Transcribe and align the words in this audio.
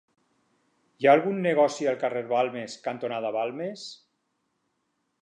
Hi 1.03 1.07
ha 1.09 1.13
algun 1.17 1.37
negoci 1.43 1.87
al 1.93 2.01
carrer 2.05 2.25
Balmes 2.33 2.81
cantonada 2.91 3.35
Balmes? 3.39 3.89